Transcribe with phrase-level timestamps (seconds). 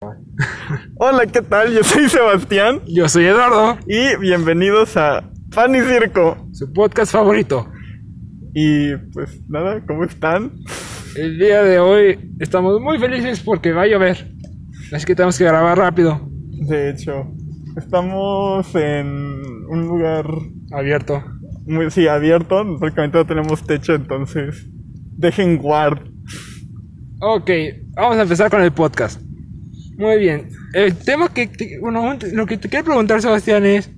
[0.98, 1.72] Hola, ¿qué tal?
[1.72, 6.36] Yo soy Sebastián Yo soy Eduardo, y bienvenidos a Pan y Circo.
[6.52, 7.66] su podcast favorito.
[8.54, 10.52] Y pues nada, ¿cómo están?
[11.16, 14.34] El día de hoy estamos muy felices porque va a llover.
[14.92, 16.28] Así que tenemos que grabar rápido,
[16.68, 17.32] De hecho,
[17.78, 19.06] estamos en
[19.70, 20.26] un lugar
[20.72, 21.24] abierto.
[21.64, 24.68] muy sí, abierto, prácticamente no tenemos techo, entonces
[25.16, 26.02] dejen guard.
[27.22, 27.50] Ok,
[27.94, 29.25] vamos a empezar con el podcast.
[29.96, 30.48] Muy bien.
[30.74, 33.90] El tema que, te- bueno, lo que te quiero preguntar, Sebastián, es: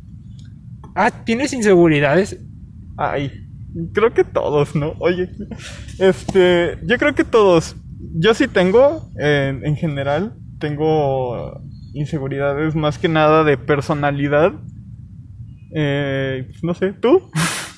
[0.94, 2.38] ¿ah, ¿tienes inseguridades?
[2.96, 3.30] Ay,
[3.92, 4.94] creo que todos, ¿no?
[5.00, 5.28] Oye,
[5.98, 7.76] este, yo creo que todos.
[8.14, 11.60] Yo sí tengo, en, en general, tengo
[11.94, 14.52] inseguridades más que nada de personalidad.
[15.74, 17.30] Eh, pues, no sé, ¿tú?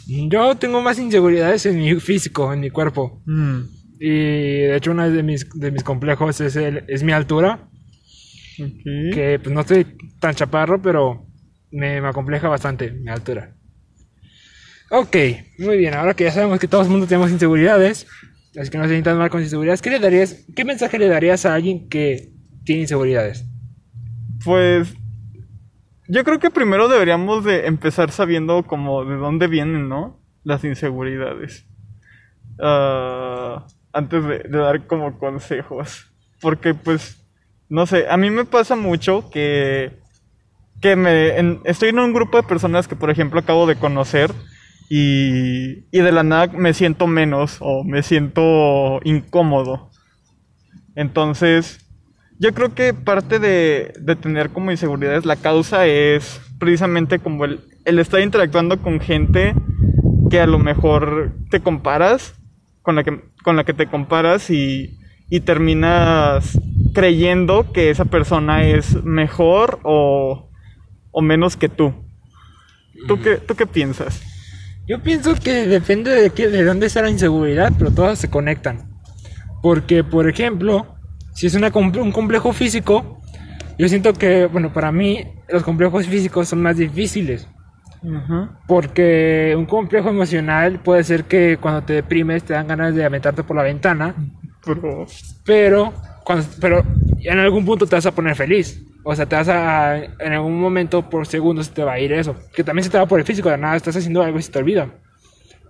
[0.07, 3.23] Yo tengo más inseguridades en mi físico, en mi cuerpo.
[3.99, 7.69] Y de hecho, uno de mis, de mis complejos es, el, es mi altura.
[9.13, 9.87] Que pues no estoy
[10.19, 11.27] tan chaparro, pero
[11.71, 13.55] me, me acompleja bastante mi altura.
[14.91, 15.17] Ok,
[15.59, 18.09] muy bien, ahora que ya sabemos que todo el mundo tenemos inseguridades,
[18.59, 21.47] así que no se sientan mal con inseguridades, ¿qué le darías, qué mensaje le darías
[21.47, 22.33] a alguien que
[22.65, 23.47] tiene inseguridades?
[24.45, 24.93] Pues
[26.09, 30.21] yo creo que primero deberíamos de empezar sabiendo como de dónde vienen, ¿no?
[30.43, 31.67] Las inseguridades.
[32.59, 36.13] Ah, antes de, de dar como consejos.
[36.41, 37.20] Porque pues,
[37.71, 39.93] no sé, a mí me pasa mucho que,
[40.83, 44.33] que me, en- estoy en un grupo de personas que por ejemplo acabo de conocer
[44.91, 49.91] y, y de la nada me siento menos o me siento incómodo.
[50.95, 51.79] Entonces,
[52.39, 57.61] yo creo que parte de, de tener como inseguridades, la causa es precisamente como el,
[57.85, 59.55] el estar interactuando con gente
[60.31, 62.35] que a lo mejor te comparas,
[62.83, 65.00] con la que, con la que te comparas y,
[65.31, 66.59] y terminas
[66.93, 70.51] creyendo que esa persona es mejor o,
[71.13, 71.95] o menos que tú.
[73.07, 74.21] ¿Tú qué, ¿Tú qué piensas?
[74.87, 78.91] Yo pienso que depende de, qué, de dónde está la inseguridad, pero todas se conectan.
[79.63, 80.97] Porque, por ejemplo,
[81.33, 83.21] si es una, un complejo físico,
[83.79, 87.49] yo siento que, bueno, para mí los complejos físicos son más difíciles.
[88.67, 93.45] Porque un complejo emocional puede ser que cuando te deprimes te dan ganas de aventarte
[93.45, 94.15] por la ventana,
[94.65, 95.07] Pero,
[95.45, 95.95] pero,
[96.25, 96.85] cuando, pero
[97.23, 98.83] en algún punto te vas a poner feliz.
[99.03, 102.13] O sea, te vas a, en algún momento por segundos se te va a ir
[102.13, 102.37] eso.
[102.55, 104.53] Que también se te va por el físico, de nada, estás haciendo algo y se
[104.53, 104.91] te olvida.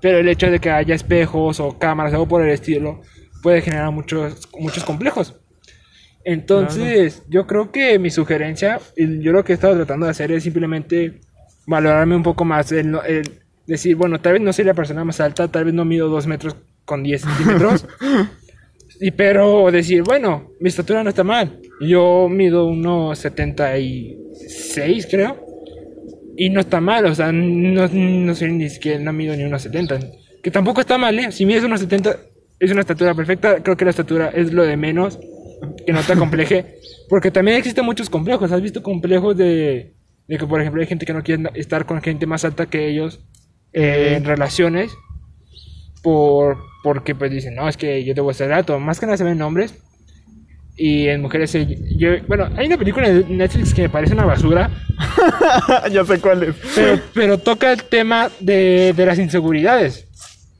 [0.00, 3.02] Pero el hecho de que haya espejos o cámaras, algo por el estilo,
[3.42, 5.36] puede generar muchos, muchos complejos.
[6.24, 10.32] Entonces, yo creo que mi sugerencia, y yo lo que he estado tratando de hacer
[10.32, 11.20] es simplemente
[11.66, 12.72] valorarme un poco más.
[12.72, 15.84] El, el decir, bueno, tal vez no soy la persona más alta, tal vez no
[15.84, 17.86] mido 2 metros con 10 centímetros.
[19.00, 21.58] y pero decir, bueno, mi estatura no está mal.
[21.80, 25.46] Yo mido unos 76, creo.
[26.36, 29.62] Y no está mal, o sea, no, no soy ni siquiera, no mido ni unos
[29.62, 30.00] 70.
[30.42, 31.32] Que tampoco está mal, ¿eh?
[31.32, 32.14] Si mides unos 70,
[32.58, 33.62] es una estatura perfecta.
[33.62, 35.18] Creo que la estatura es lo de menos,
[35.86, 36.76] que no te acompleje.
[37.08, 38.52] Porque también existen muchos complejos.
[38.52, 39.94] ¿Has visto complejos de,
[40.28, 42.88] de que, por ejemplo, hay gente que no quiere estar con gente más alta que
[42.88, 43.20] ellos
[43.72, 44.92] eh, en relaciones?
[46.02, 48.78] Por, porque pues dicen, no, es que yo debo ser alto.
[48.80, 49.74] Más que nada se ven en hombres.
[50.76, 54.24] Y en mujeres, se- yo, bueno, hay una película de Netflix que me parece una
[54.24, 54.70] basura.
[55.92, 56.54] ya sé cuál es.
[56.74, 60.06] Pero, pero toca el tema de, de las inseguridades.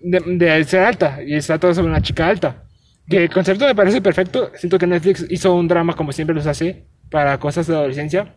[0.03, 1.21] De, de ser alta.
[1.27, 2.65] Y está todo sobre una chica alta.
[3.09, 4.51] Que el concepto me parece perfecto.
[4.57, 6.85] Siento que Netflix hizo un drama como siempre los hace.
[7.11, 8.35] Para cosas de adolescencia.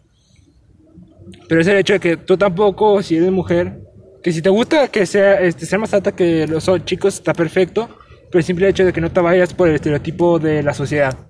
[1.50, 3.80] Pero es el hecho de que tú tampoco, si eres mujer,
[4.24, 7.90] que si te gusta que sea este, ser más alta que los chicos, está perfecto.
[8.32, 11.28] Pero el simple hecho de que no te vayas por el estereotipo de la sociedad.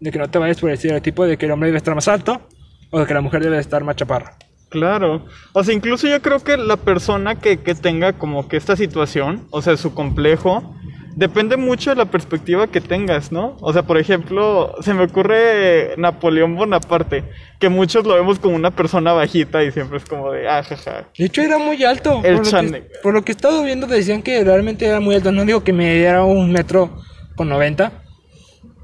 [0.00, 2.08] De que no te vayas por el estereotipo de que el hombre debe estar más
[2.08, 2.48] alto.
[2.90, 4.36] O de que la mujer debe estar más chaparra.
[4.70, 5.26] Claro.
[5.52, 9.46] O sea, incluso yo creo que la persona que, que tenga como que esta situación,
[9.50, 10.74] o sea, su complejo,
[11.16, 13.56] depende mucho de la perspectiva que tengas, ¿no?
[13.60, 17.24] O sea, por ejemplo, se me ocurre Napoleón Bonaparte,
[17.58, 21.08] que muchos lo vemos como una persona bajita y siempre es como de, ah, jaja.
[21.16, 22.20] De hecho, era muy alto.
[22.24, 25.14] El por, lo que, por lo que he estado viendo, decían que realmente era muy
[25.14, 25.32] alto.
[25.32, 26.96] No digo que me diera un metro
[27.36, 28.02] con 90.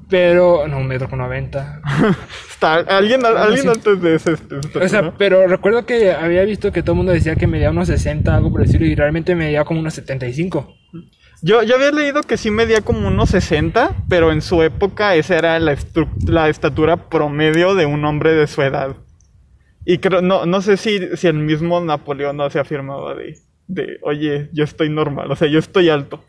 [0.08, 0.66] Pero.
[0.68, 1.82] No, un metro con 90.
[2.50, 3.68] Está, alguien, alguien sí.
[3.68, 4.32] antes de ese.
[4.32, 5.14] este, este, O sea, ¿no?
[5.16, 8.50] pero recuerdo que había visto que todo el mundo decía que medía unos 60, algo
[8.50, 8.86] por decirlo.
[8.86, 10.74] Y realmente medía como unos 75.
[11.40, 15.38] Yo, yo había leído que sí medía como unos 60, pero en su época esa
[15.38, 18.96] era la, estatura promedio de un hombre de su edad.
[19.84, 23.38] Y creo, no, no sé si, si el mismo Napoleón no se afirmaba de,
[23.68, 26.24] de, oye, yo estoy normal, o sea, yo estoy alto.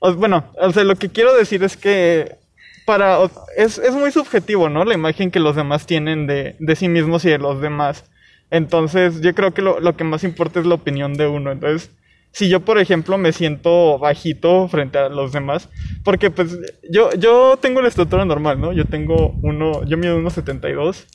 [0.00, 2.36] Bueno, o sea, lo que quiero decir es que
[2.84, 3.18] para...
[3.56, 4.84] Es, es muy subjetivo, ¿no?
[4.84, 8.04] La imagen que los demás tienen de, de sí mismos y de los demás.
[8.50, 11.50] Entonces, yo creo que lo, lo que más importa es la opinión de uno.
[11.50, 11.90] Entonces,
[12.34, 15.68] si yo, por ejemplo, me siento bajito frente a los demás,
[16.02, 16.58] porque pues
[16.90, 18.72] yo, yo tengo la estatura normal, ¿no?
[18.72, 21.06] Yo tengo uno, yo mido 1,72,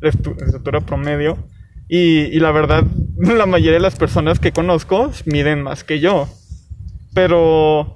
[0.00, 1.38] la estatura promedio,
[1.88, 2.82] y, y la verdad,
[3.16, 6.28] la mayoría de las personas que conozco miden más que yo.
[7.14, 7.94] Pero,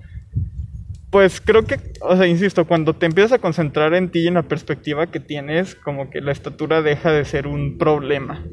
[1.10, 4.34] pues creo que, o sea, insisto, cuando te empiezas a concentrar en ti y en
[4.34, 8.44] la perspectiva que tienes, como que la estatura deja de ser un problema.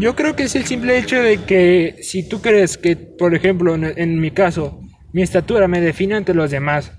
[0.00, 3.74] Yo creo que es el simple hecho de que si tú crees que, por ejemplo,
[3.74, 4.80] en, en mi caso,
[5.12, 6.90] mi estatura me define ante los demás,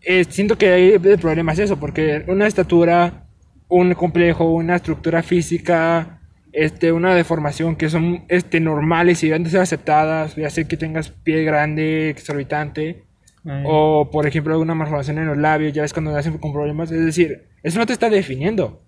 [0.00, 3.26] eh, siento que ahí el problema es eso, porque una estatura,
[3.68, 6.20] un complejo, una estructura física,
[6.52, 10.78] este, una deformación que son este, normales y deben de ser aceptadas, ya sea que
[10.78, 13.04] tengas pie grande, exorbitante,
[13.44, 13.62] Ay.
[13.66, 17.04] o por ejemplo alguna malformación en los labios, ya ves cuando nacen con problemas, es
[17.04, 18.80] decir, eso no te está definiendo.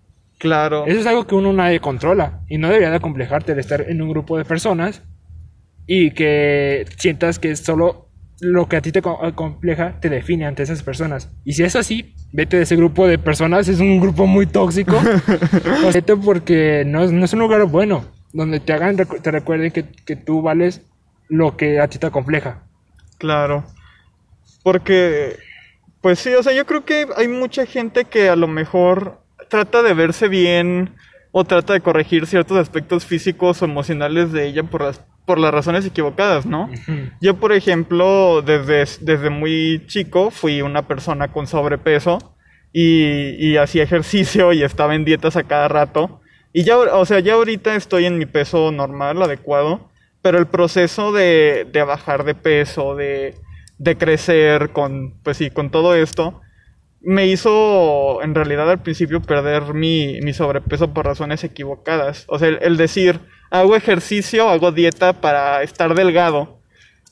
[0.42, 0.86] Claro.
[0.88, 4.02] Eso es algo que uno nadie controla y no debería de complejarte el estar en
[4.02, 5.02] un grupo de personas
[5.86, 8.08] y que sientas que solo
[8.40, 11.30] lo que a ti te co- compleja te define ante esas personas.
[11.44, 14.98] Y si es así, vete de ese grupo de personas, es un grupo muy tóxico.
[15.94, 19.84] Vete porque no, es- no es un lugar bueno, donde te hagan te recuerden que,
[20.04, 20.82] que tú vales
[21.28, 22.64] lo que a ti te compleja.
[23.18, 23.64] Claro.
[24.64, 25.36] Porque,
[26.00, 29.21] pues sí, o sea, yo creo que hay mucha gente que a lo mejor
[29.52, 30.94] trata de verse bien
[31.30, 35.52] o trata de corregir ciertos aspectos físicos o emocionales de ella por las, por las
[35.52, 36.70] razones equivocadas, ¿no?
[37.20, 42.34] Yo, por ejemplo, desde, desde muy chico fui una persona con sobrepeso
[42.72, 46.22] y, y hacía ejercicio y estaba en dietas a cada rato.
[46.54, 49.90] Y ya, o sea, ya ahorita estoy en mi peso normal, adecuado,
[50.22, 53.34] pero el proceso de, de bajar de peso, de,
[53.76, 56.40] de crecer con, pues sí, con todo esto,
[57.04, 62.24] me hizo en realidad al principio perder mi, mi sobrepeso por razones equivocadas.
[62.28, 63.20] O sea, el, el decir,
[63.50, 66.60] hago ejercicio, hago dieta para estar delgado,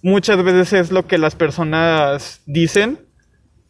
[0.02, 2.98] muchas veces es lo que las personas dicen,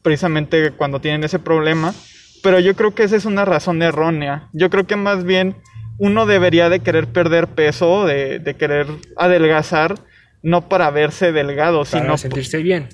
[0.03, 1.95] precisamente cuando tienen ese problema,
[2.43, 4.49] pero yo creo que esa es una razón errónea.
[4.53, 5.57] Yo creo que más bien
[5.99, 9.95] uno debería de querer perder peso, de, de querer adelgazar,
[10.43, 12.89] no para verse delgado, Para sino sentirse bien.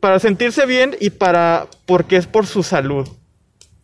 [0.00, 3.08] Para sentirse bien y para porque es por su salud.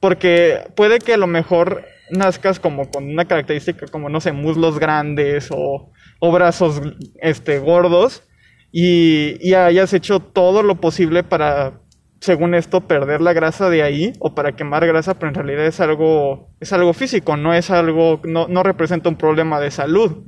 [0.01, 4.79] Porque puede que a lo mejor nazcas como con una característica como no sé, muslos
[4.79, 5.91] grandes o,
[6.21, 6.81] o brazos
[7.21, 8.23] este gordos
[8.71, 11.81] y, y hayas hecho todo lo posible para
[12.21, 15.81] según esto perder la grasa de ahí o para quemar grasa, pero en realidad es
[15.81, 20.25] algo es algo físico, no es algo no, no representa un problema de salud.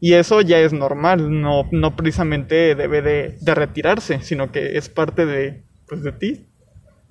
[0.00, 4.88] Y eso ya es normal, no, no precisamente debe de, de retirarse, sino que es
[4.88, 6.46] parte de, pues, de ti.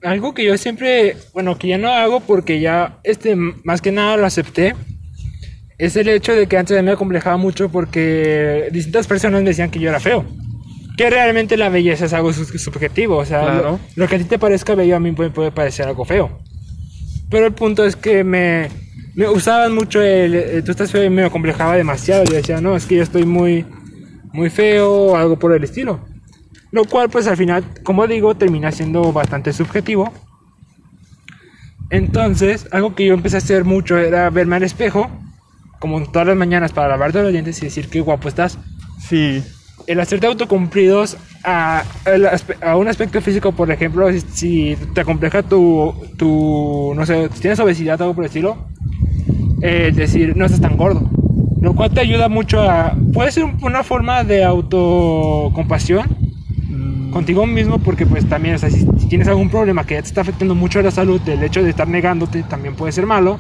[0.04, 4.18] Algo que yo siempre, bueno, que ya no hago porque ya, este, más que nada
[4.18, 4.76] lo acepté,
[5.80, 9.80] es el hecho de que antes me acomplejaba mucho porque distintas personas me decían que
[9.80, 10.24] yo era feo.
[10.96, 13.72] Que realmente la belleza es algo su- subjetivo, o sea, Claro.
[13.96, 16.40] lo, lo que a ti te parezca bello a mí puede, puede parecer algo feo.
[17.30, 18.70] Pero el punto es que me,
[19.16, 22.26] me usaban mucho el, eh, tú estás feo y me acomplejaba demasiado.
[22.26, 23.66] Yo decía, no, es que yo estoy muy,
[24.34, 26.02] muy feo o algo por el estilo.
[26.72, 30.12] Lo cual, pues al final, como digo, termina siendo bastante subjetivo.
[31.90, 35.10] Entonces, algo que yo empecé a hacer mucho era verme al espejo,
[35.80, 38.58] como todas las mañanas, para lavarte los dientes y decir qué guapo estás.
[39.00, 39.44] Sí,
[39.88, 41.84] El hacerte autocumplidos a,
[42.62, 47.40] a un aspecto físico, por ejemplo, si, si te acompleja tu, tu, no sé, si
[47.40, 48.68] tienes obesidad o algo por el estilo,
[49.68, 51.10] eh, decir, no estás tan gordo.
[51.62, 52.96] Lo cual te ayuda mucho a...
[53.14, 56.06] Puede ser un- una forma de autocompasión
[57.12, 60.08] contigo mismo porque pues también, o sea, si, si tienes algún problema que ya te
[60.10, 63.40] está afectando mucho la salud, el hecho de estar negándote también puede ser malo.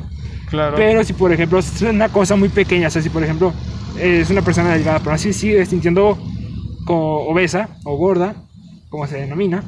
[0.49, 0.75] claro.
[0.77, 3.53] Pero si por ejemplo es una cosa muy pequeña, o sea, si por ejemplo
[4.01, 6.17] es una persona delgada, pero así sigue sintiendo
[6.85, 8.35] como obesa o gorda,
[8.89, 9.63] como se denomina,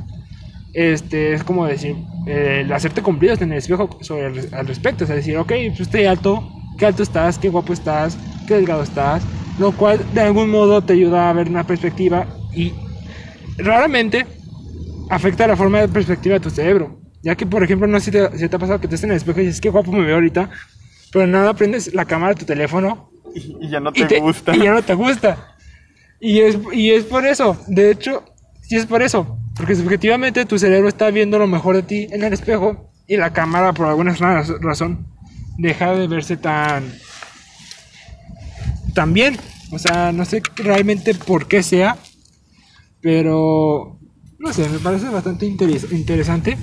[0.73, 1.95] este, es como decir,
[2.27, 5.47] eh, el hacerte cumplidos en el espejo sobre el- al respecto, o sea, decir, ok,
[5.69, 8.17] pues estoy alto, qué alto estás, qué guapo estás,
[8.47, 9.23] qué delgado estás,
[9.59, 12.73] lo cual de algún modo te ayuda a ver una perspectiva y
[13.57, 14.25] raramente
[15.09, 16.99] afecta la forma de perspectiva de tu cerebro.
[17.23, 19.05] Ya que, por ejemplo, no sé si te, si te ha pasado que te estés
[19.05, 20.49] en el espejo y dices, qué guapo me veo ahorita,
[21.11, 24.19] pero nada, prendes la cámara de tu teléfono y, y ya no y, te, te-
[24.19, 24.55] gusta.
[24.55, 25.55] y ya no te gusta.
[26.19, 28.23] Y es, y es por eso, de hecho,
[28.61, 32.23] sí es por eso, porque subjetivamente tu cerebro está viendo lo mejor de ti en
[32.23, 35.07] el espejo y la cámara, por alguna raz- razón,
[35.57, 36.91] deja de verse tan.
[38.93, 39.37] tan bien.
[39.71, 41.97] O sea, no sé realmente por qué sea,
[43.01, 43.99] pero
[44.39, 46.57] no sé, me parece bastante interes- interesante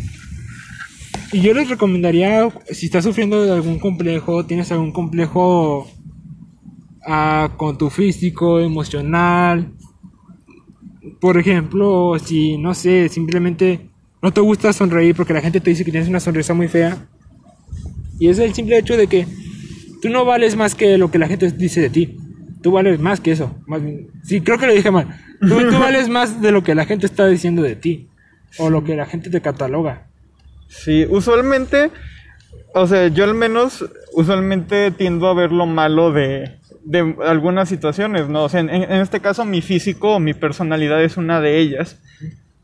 [1.32, 5.86] Y yo les recomendaría, si estás sufriendo de algún complejo, tienes algún complejo
[7.06, 9.72] ah, con tu físico, emocional.
[11.20, 13.88] Por ejemplo, si, no sé, simplemente
[14.22, 17.08] no te gusta sonreír porque la gente te dice que tienes una sonrisa muy fea.
[18.18, 19.26] Y es el simple hecho de que
[20.00, 22.16] tú no vales más que lo que la gente dice de ti.
[22.62, 23.54] Tú vales más que eso.
[24.22, 25.20] Sí, creo que lo dije mal.
[25.40, 28.08] Tú, tú vales más de lo que la gente está diciendo de ti.
[28.58, 30.06] O lo que la gente te cataloga.
[30.68, 31.90] Sí, usualmente,
[32.74, 38.28] o sea, yo al menos usualmente tiendo a ver lo malo de, de algunas situaciones,
[38.28, 38.44] ¿no?
[38.44, 42.00] O sea, en, en este caso mi físico mi personalidad es una de ellas.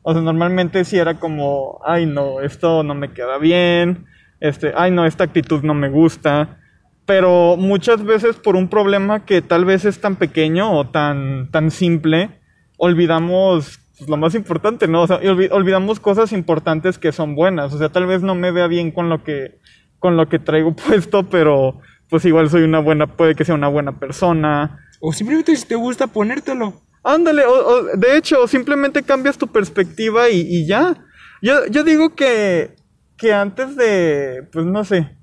[0.03, 4.07] O sea, normalmente sí era como, ay no, esto no me queda bien,
[4.41, 6.59] este, ay no, esta actitud no me gusta.
[7.07, 11.71] Pero muchas veces por un problema que tal vez es tan pequeño o tan, tan
[11.71, 12.31] simple,
[12.77, 15.03] olvidamos pues, lo más importante, ¿no?
[15.03, 17.73] O sea, olvidamos cosas importantes que son buenas.
[17.75, 19.59] O sea, tal vez no me vea bien con lo que,
[19.99, 21.81] con lo que traigo puesto, pero
[22.11, 24.79] pues igual soy una buena, puede que sea una buena persona.
[25.01, 26.75] O simplemente si te gusta ponértelo.
[27.03, 30.97] Ándale, o, o, de hecho, simplemente cambias tu perspectiva y, y ya.
[31.41, 32.77] Yo, yo digo que,
[33.17, 35.17] que antes de, pues no sé,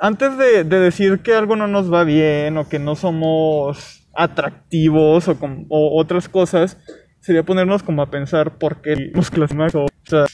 [0.00, 5.28] antes de, de decir que algo no nos va bien o que no somos atractivos
[5.28, 6.78] o, com- o otras cosas,
[7.20, 10.24] sería ponernos como a pensar por qué nos clasificamos o sea,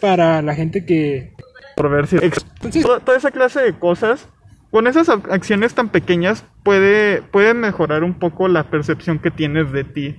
[0.00, 1.32] Para la gente que...
[2.22, 4.28] Entonces, toda, toda esa clase de cosas
[4.70, 9.70] con esas ac- acciones tan pequeñas puede puede mejorar un poco la percepción que tienes
[9.72, 10.16] de ti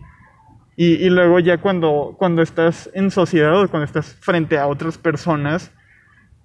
[0.76, 4.98] y, y luego ya cuando cuando estás en sociedad o cuando estás frente a otras
[4.98, 5.72] personas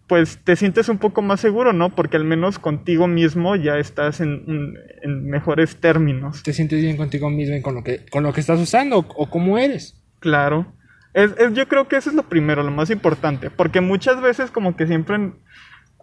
[0.07, 4.21] pues te sientes un poco más seguro no porque al menos contigo mismo ya estás
[4.23, 8.33] en, en- mejores términos te sientes bien contigo mismo y con lo que, con lo
[8.33, 10.01] que estás usando o cómo eres.
[10.21, 10.73] Claro.
[11.23, 13.51] Es, es- yo creo que eso es lo primero, lo más importante.
[13.51, 15.33] Porque muchas veces como que siempre...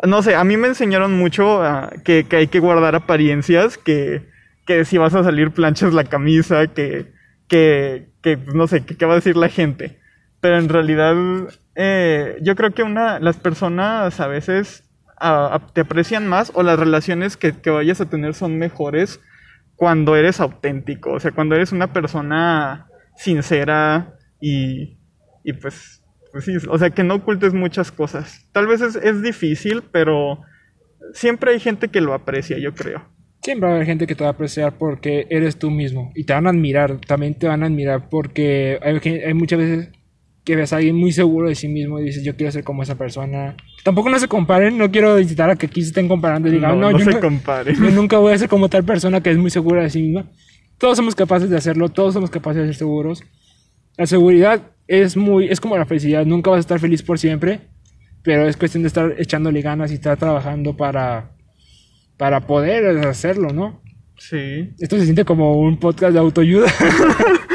[0.04, 4.28] No sé, a mí me enseñaron mucho ah, que, que hay que guardar apariencias, que,
[4.66, 7.14] que si vas a salir planchas la camisa, que,
[7.48, 10.00] que, que no sé, qué va a decir la gente.
[10.42, 11.16] Pero en realidad
[11.76, 14.84] eh, yo creo que una, las personas a veces
[15.74, 19.22] te aprecian más o las relaciones que, que vayas a tener son mejores
[19.78, 24.98] cuando eres auténtico, o sea, cuando eres una persona sincera y,
[25.46, 28.46] y pues, pues sí, o sea, que no ocultes muchas cosas.
[28.52, 30.40] Tal vez es, es difícil, pero
[31.14, 33.04] siempre hay gente que lo aprecia, yo creo.
[33.44, 36.24] Siempre va a haber gente que te va a apreciar porque eres tú mismo y
[36.24, 39.90] te van a admirar, también te van a admirar porque hay, hay muchas veces
[40.44, 42.82] que ves a alguien muy seguro de sí mismo y dices yo quiero ser como
[42.82, 43.56] esa persona.
[43.84, 46.80] Tampoco no se comparen, no quiero incitar a que aquí se estén comparando y digan
[46.80, 47.76] no, no, no yo, se compare.
[47.76, 50.26] yo nunca voy a ser como tal persona que es muy segura de sí misma.
[50.80, 53.24] Todos somos capaces de hacerlo, todos somos capaces de ser seguros.
[53.98, 57.62] La seguridad es muy, es como la felicidad, nunca vas a estar feliz por siempre,
[58.24, 61.32] pero es cuestión de estar echándole ganas y estar trabajando para,
[62.18, 63.82] para poder hacerlo, ¿no?
[64.18, 64.74] Sí.
[64.80, 66.68] Esto se siente como un podcast de autoayuda.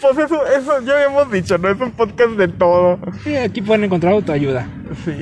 [0.00, 1.68] Pues eso, eso ya habíamos dicho, ¿no?
[1.68, 2.98] Es un podcast de todo.
[3.24, 4.66] Sí, aquí pueden encontrar autoayuda.
[5.04, 5.12] Sí.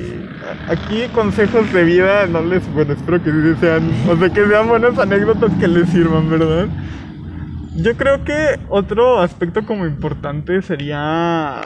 [0.68, 2.66] Aquí consejos de vida no les...
[2.72, 3.30] Bueno, espero que
[3.60, 3.90] sean...
[4.08, 6.68] O sea, que sean buenas anécdotas que les sirvan, ¿verdad?
[7.76, 11.60] Yo creo que otro aspecto como importante sería...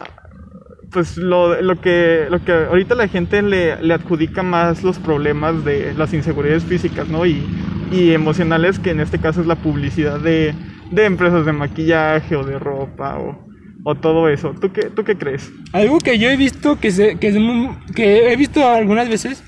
[0.90, 5.94] Pues lo, lo que lo que ahorita la gente le, adjudica más los problemas de
[5.94, 7.24] las inseguridades físicas, ¿no?
[7.26, 7.44] Y,
[7.92, 10.52] y emocionales, que en este caso es la publicidad de,
[10.90, 13.38] de empresas de maquillaje o de ropa o,
[13.84, 14.52] o todo eso.
[14.60, 15.52] ¿Tú qué, ¿Tú qué crees?
[15.72, 19.44] Algo que yo he visto que, se, que, muy- que he visto algunas veces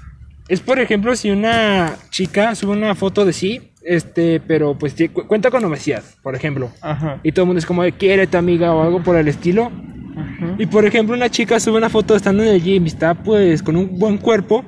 [0.47, 4.95] es, por ejemplo, si una chica sube una foto de sí, este, pero pues
[5.27, 6.71] cuenta con obesidad, por ejemplo.
[6.81, 7.21] Ajá.
[7.23, 9.71] Y todo el mundo es como de quiere tu amiga o algo por el estilo.
[10.17, 10.55] Ajá.
[10.59, 13.63] Y por ejemplo, una chica sube una foto estando en el gym y está pues
[13.63, 14.65] con un buen cuerpo.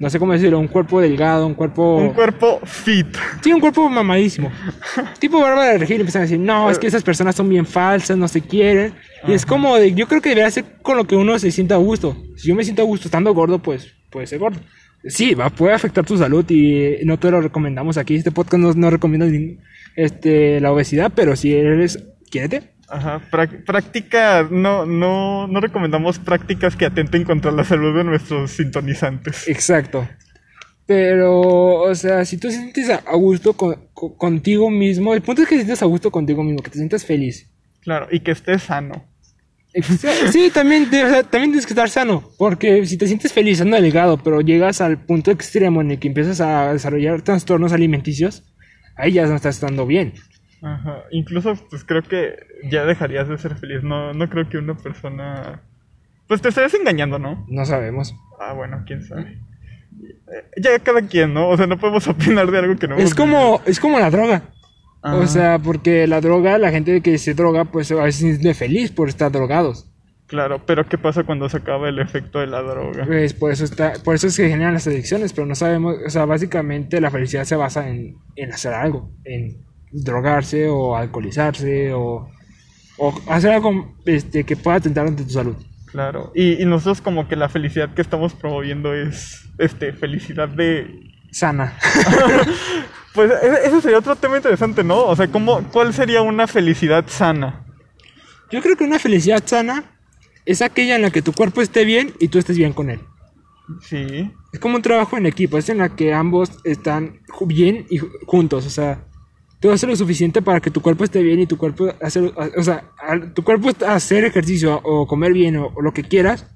[0.00, 1.96] No sé cómo decirlo, un cuerpo delgado, un cuerpo...
[1.96, 3.06] Un cuerpo fit.
[3.42, 4.50] Sí, un cuerpo mamadísimo.
[5.18, 7.66] tipo Bárbara de Regil y empiezan a decir, no, es que esas personas son bien
[7.66, 8.94] falsas, no se quieren.
[9.28, 11.74] Y es como de, yo creo que debería ser con lo que uno se sienta
[11.74, 12.16] a gusto.
[12.36, 14.58] Si yo me siento a gusto estando gordo, pues puede ser gordo.
[15.04, 18.16] Sí, va, puede afectar tu salud y no te lo recomendamos aquí.
[18.16, 19.26] Este podcast no, no recomienda
[19.96, 22.62] este, la obesidad, pero si eres, quiérete.
[22.88, 23.22] Ajá.
[23.66, 29.48] Prácticas, no, no, no recomendamos prácticas que atenten contra la salud de nuestros sintonizantes.
[29.48, 30.06] Exacto.
[30.86, 31.40] Pero,
[31.82, 35.42] o sea, si tú te sientes a, a gusto con- con- contigo mismo, el punto
[35.42, 37.48] es que te sientas a gusto contigo mismo, que te sientas feliz.
[37.80, 39.04] Claro, y que estés sano.
[40.32, 43.60] Sí, también, de- o sea, también tienes que estar sano, porque si te sientes feliz
[43.60, 48.42] estando delgado, pero llegas al punto extremo en el que empiezas a desarrollar trastornos alimenticios,
[48.96, 50.14] ahí ya no estás estando bien.
[50.62, 51.04] Ajá.
[51.12, 52.34] Incluso, pues creo que
[52.70, 53.82] ya dejarías de ser feliz.
[53.82, 55.62] No, no creo que una persona
[56.26, 57.46] Pues te estarías engañando, ¿no?
[57.48, 58.14] No sabemos.
[58.40, 59.38] Ah, bueno, quién sabe.
[60.02, 61.48] Eh, Ya cada quien, ¿no?
[61.48, 64.42] O sea, no podemos opinar de algo que no Es como, es como la droga.
[65.02, 68.54] O sea, porque la droga, la gente que se droga, pues a veces se siente
[68.54, 69.86] feliz por estar drogados.
[70.26, 73.04] Claro, pero ¿qué pasa cuando se acaba el efecto de la droga?
[73.04, 76.10] Pues por eso está, por eso es que generan las adicciones, pero no sabemos, o
[76.10, 82.30] sea, básicamente la felicidad se basa en, en hacer algo, en drogarse o alcoholizarse o,
[82.98, 85.56] o hacer algo este, que pueda atentar ante tu salud.
[85.86, 86.30] Claro.
[86.32, 91.10] Y, y nosotros como que la felicidad que estamos promoviendo es, este, felicidad de...
[91.32, 91.76] Sana.
[93.14, 95.04] Pues ese, ese sería otro tema interesante, ¿no?
[95.04, 97.64] O sea, ¿cómo, ¿cuál sería una felicidad sana?
[98.50, 99.84] Yo creo que una felicidad sana
[100.46, 103.00] es aquella en la que tu cuerpo esté bien y tú estés bien con él.
[103.82, 104.30] Sí.
[104.52, 108.10] Es como un trabajo en equipo, es en la que ambos están bien y ju-
[108.26, 109.04] juntos, o sea,
[109.60, 112.62] tú haces lo suficiente para que tu cuerpo esté bien y tu cuerpo hacer, o
[112.64, 112.90] sea,
[113.34, 116.46] tu cuerpo hacer ejercicio o comer bien o, o lo que quieras,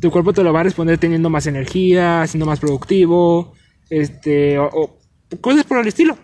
[0.00, 3.54] tu cuerpo te lo va a responder teniendo más energía, siendo más productivo,
[3.90, 5.00] este, o, o
[5.40, 6.16] cosas por el estilo.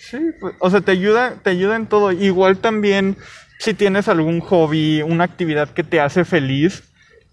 [0.00, 2.12] Sí, pues, o sea, te ayuda, te ayuda en todo.
[2.12, 3.16] Igual también
[3.58, 6.82] si tienes algún hobby, una actividad que te hace feliz,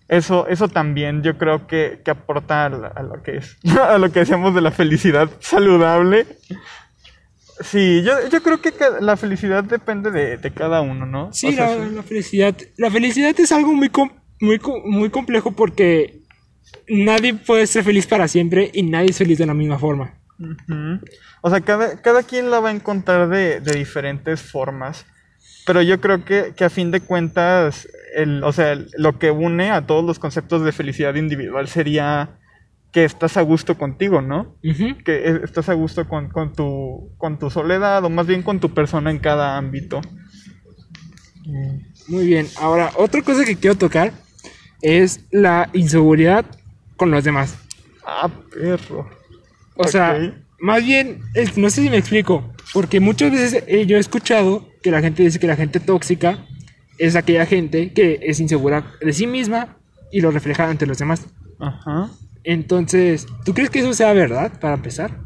[0.07, 3.97] eso, eso también yo creo que, que aporta a, la- a lo que es, a
[3.97, 6.25] lo que decíamos de la felicidad saludable.
[7.61, 11.31] Sí, yo, yo creo que la felicidad depende de, de cada uno, ¿no?
[11.31, 15.51] Sí, O sea, la, la felicidad, la felicidad es algo muy, com- muy, muy complejo
[15.51, 16.21] porque
[16.87, 20.17] nadie puede ser feliz para siempre y nadie es feliz de la misma forma.
[21.41, 25.05] O sea, cada, cada quien la va a encontrar de, de diferentes formas.
[25.65, 29.29] Pero yo creo que, que a fin de cuentas, el, o sea, el- lo que
[29.31, 32.37] une a todos los conceptos de felicidad individual sería
[32.91, 34.55] que estás a gusto contigo, ¿no?
[35.05, 38.73] Que estás a gusto con, con, tu, con tu soledad o más bien con tu
[38.73, 40.01] persona en cada ámbito.
[42.07, 44.11] Muy bien, ahora otra cosa que quiero tocar
[44.81, 46.45] es la inseguridad
[46.97, 47.55] con los demás.
[48.05, 49.09] Ah, perro.
[49.81, 51.21] O sea, más bien,
[51.55, 55.23] no sé si me explico, porque muchas veces eh, yo he escuchado que la gente
[55.23, 56.45] dice que la gente tóxica
[56.97, 59.77] es aquella gente que es insegura de sí misma
[60.11, 61.27] y lo refleja ante los demás.
[61.59, 62.09] Ajá.
[62.43, 65.19] Entonces, ¿tú crees que eso sea verdad para empezar?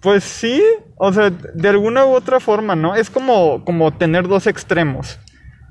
[0.00, 0.62] Pues sí,
[0.96, 2.94] o sea, de alguna u otra forma, ¿no?
[2.94, 5.18] Es como, como tener dos extremos.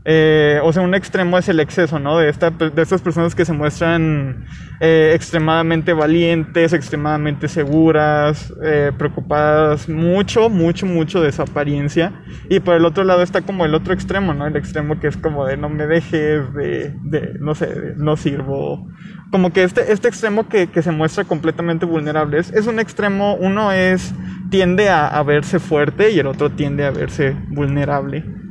[0.06, 2.18] Eh, o sea, un extremo es el exceso, ¿no?
[2.18, 4.46] De, esta, de estas personas que se muestran
[4.82, 12.22] eh, extremadamente valientes, extremadamente seguras, eh, preocupadas mucho, mucho, mucho de su apariencia.
[12.50, 14.46] Y por el otro lado está como el otro extremo, ¿no?
[14.46, 18.86] El extremo que es como de no me dejes, de, de no sé, no sirvo.
[19.32, 23.36] Como que este, este extremo que, que se muestra completamente vulnerable es, es un extremo,
[23.36, 24.14] uno es,
[24.50, 28.43] tiende a verse fuerte y el otro tiende a verse vulnerable.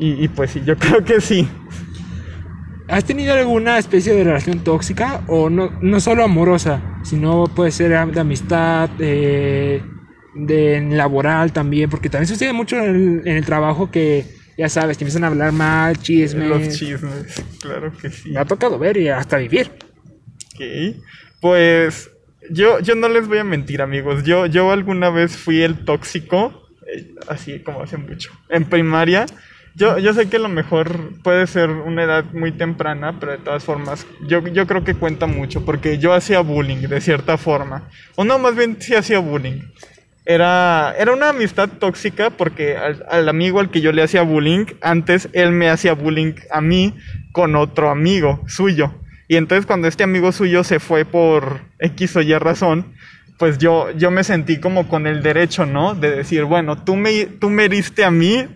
[0.00, 1.48] Y, y pues sí, yo creo que sí.
[2.88, 7.90] ¿Has tenido alguna especie de relación tóxica o no, no solo amorosa, sino puede ser
[8.10, 9.80] de amistad, de,
[10.34, 11.88] de laboral también?
[11.88, 14.24] Porque también sucede mucho en el, en el trabajo que,
[14.58, 16.48] ya sabes, te empiezan a hablar mal, chismes.
[16.48, 18.30] Los chismes, claro que sí.
[18.30, 19.70] Me ha tocado ver y hasta vivir.
[20.54, 21.00] Ok.
[21.40, 22.10] Pues
[22.50, 24.24] yo, yo no les voy a mentir, amigos.
[24.24, 29.26] Yo, yo alguna vez fui el tóxico, eh, así como hace mucho, en primaria.
[29.80, 33.38] Yo, yo sé que a lo mejor puede ser una edad muy temprana, pero de
[33.38, 37.88] todas formas, yo, yo creo que cuenta mucho, porque yo hacía bullying de cierta forma.
[38.14, 39.62] O no, más bien sí hacía bullying.
[40.26, 44.66] Era, era una amistad tóxica porque al, al amigo al que yo le hacía bullying,
[44.82, 46.94] antes él me hacía bullying a mí
[47.32, 48.94] con otro amigo suyo.
[49.28, 52.92] Y entonces cuando este amigo suyo se fue por X o Y razón,
[53.40, 55.94] pues yo, yo me sentí como con el derecho, ¿no?
[55.94, 58.46] De decir, bueno, tú me, tú me heriste a mí,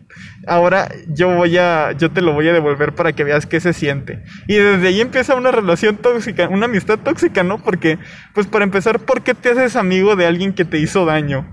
[0.46, 3.72] ahora yo voy a, yo te lo voy a devolver para que veas qué se
[3.72, 4.22] siente.
[4.46, 7.62] Y desde ahí empieza una relación tóxica, una amistad tóxica, ¿no?
[7.62, 7.98] Porque,
[8.34, 11.50] pues para empezar, ¿por qué te haces amigo de alguien que te hizo daño?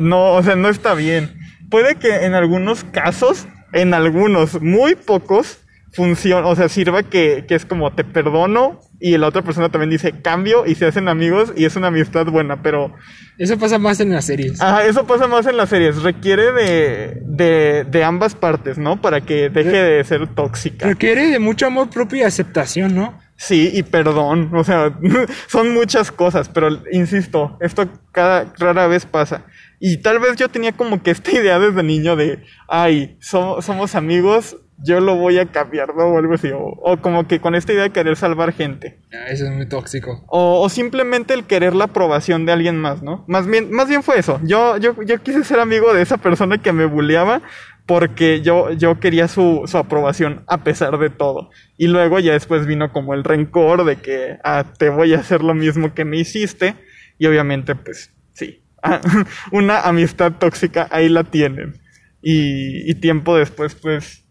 [0.00, 1.38] No, o sea, no está bien.
[1.68, 5.60] Puede que en algunos casos, en algunos, muy pocos,
[5.96, 9.90] funcione, o sea, sirva que, que es como te perdono y la otra persona también
[9.90, 12.94] dice cambio y se hacen amigos y es una amistad buena, pero
[13.38, 14.60] Eso pasa más en las series.
[14.60, 19.00] ajá, eso pasa más en las series, requiere de, de, de ambas partes, ¿no?
[19.00, 20.86] Para que deje de ser tóxica.
[20.86, 23.18] Requiere de mucho amor propio y aceptación, ¿no?
[23.38, 24.98] Sí, y perdón, o sea,
[25.48, 29.44] son muchas cosas, pero insisto, esto cada rara vez pasa.
[29.78, 33.94] Y tal vez yo tenía como que esta idea desde niño de, ay, so- somos
[33.94, 36.04] amigos, yo lo voy a cambiar, ¿no?
[36.06, 38.98] O algo así, o, o como que con esta idea de querer salvar gente.
[39.12, 40.24] Ah, Eso es muy tóxico.
[40.28, 43.24] O, o simplemente el querer la aprobación de alguien más, ¿no?
[43.28, 44.40] Más bien, más bien fue eso.
[44.44, 47.42] Yo, yo, yo quise ser amigo de esa persona que me bulleaba
[47.86, 51.50] porque yo, yo quería su, su aprobación a pesar de todo.
[51.78, 55.42] Y luego ya después vino como el rencor de que ah, te voy a hacer
[55.42, 56.74] lo mismo que me hiciste.
[57.18, 58.62] Y obviamente, pues sí,
[59.52, 61.80] una amistad tóxica ahí la tienen.
[62.20, 64.25] Y, y tiempo después, pues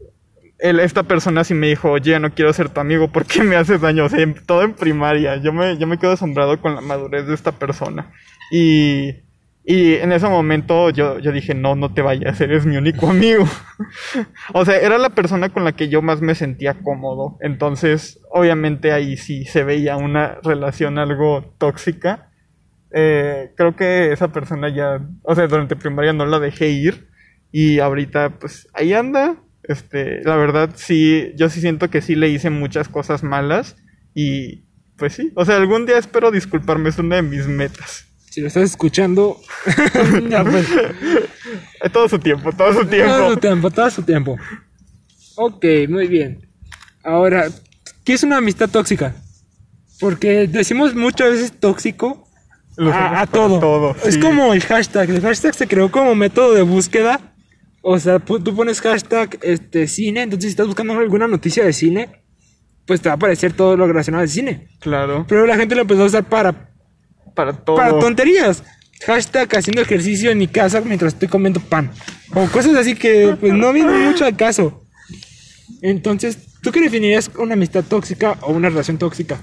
[0.59, 3.81] él, esta persona sí me dijo, oye, no quiero ser tu amigo porque me haces
[3.81, 4.05] daño.
[4.05, 5.37] O sea, todo en primaria.
[5.37, 8.11] Yo me, yo me quedo asombrado con la madurez de esta persona.
[8.51, 9.15] Y,
[9.67, 13.45] y en ese momento yo, yo dije, no, no te vayas, eres mi único amigo.
[14.53, 17.37] o sea, era la persona con la que yo más me sentía cómodo.
[17.41, 22.29] Entonces, obviamente ahí sí se veía una relación algo tóxica.
[22.91, 27.09] Eh, creo que esa persona ya, o sea, durante primaria no la dejé ir.
[27.51, 29.35] Y ahorita, pues, ahí anda.
[29.67, 33.75] Este, la verdad, sí, yo sí siento que sí le hice muchas cosas malas.
[34.13, 34.65] Y,
[34.97, 38.05] pues sí, o sea, algún día espero disculparme, es una de mis metas.
[38.29, 39.39] Si lo estás escuchando,
[40.29, 40.67] ya pues.
[41.93, 43.11] Todo su tiempo, todo su tiempo.
[43.11, 44.37] Todo su tiempo, todo su tiempo.
[45.35, 46.49] Ok, muy bien.
[47.03, 47.47] Ahora,
[48.03, 49.15] ¿qué es una amistad tóxica?
[49.99, 52.27] Porque decimos muchas veces tóxico
[52.77, 53.95] a, todo.
[54.03, 55.09] Es como el hashtag.
[55.09, 57.34] El hashtag se creó como método de búsqueda.
[57.87, 62.23] O sea, tú pones hashtag este, cine, entonces si estás buscando alguna noticia de cine,
[62.87, 64.69] pues te va a aparecer todo lo relacionado al cine.
[64.79, 66.71] Claro, Pero la gente lo empezó a usar para,
[67.35, 67.75] para todo.
[67.75, 68.63] para tonterías.
[69.05, 71.91] Hashtag haciendo ejercicio en mi casa mientras estoy comiendo pan.
[72.33, 74.87] O cosas así que pues no vienen mucho al caso.
[75.83, 79.37] Entonces, ¿tú qué definirías una amistad tóxica o una relación tóxica?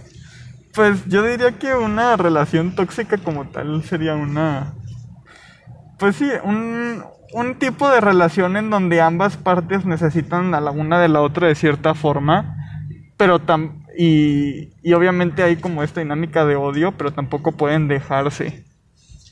[0.74, 4.74] Pues yo diría que una relación tóxica como tal sería una...
[6.00, 11.01] Pues sí, un, un tipo de relación en donde ambas partes necesitan a la una
[11.01, 12.57] de la otra de cierta forma,
[13.16, 18.64] pero tam y, y obviamente hay como esta dinámica de odio, pero tampoco pueden dejarse.